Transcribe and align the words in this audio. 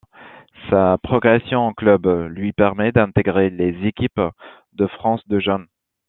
Sa 0.71 0.97
progression 0.97 1.59
en 1.59 1.73
club 1.73 2.07
lui 2.31 2.53
permet 2.53 2.91
d'intégrer 2.91 3.51
les 3.51 3.85
équipes 3.85 4.19
de 4.73 4.87
France 4.87 5.21
de 5.27 5.39
jeunes. 5.39 5.67